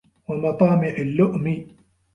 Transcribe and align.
وَمَطَامِعِ 0.27 0.89
اللُّؤْمِ 0.97 1.65